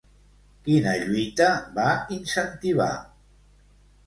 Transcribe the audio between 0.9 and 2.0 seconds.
lluita va